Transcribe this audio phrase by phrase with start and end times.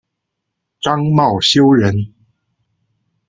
[0.81, 1.95] 张懋修人。